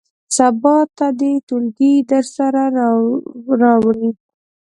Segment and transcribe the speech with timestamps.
[0.35, 2.63] سبا ته دې ټولګي ته درسره
[3.61, 4.09] راوړي.